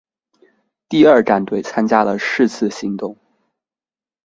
[0.89, 3.15] 第二战队参加了是次行动。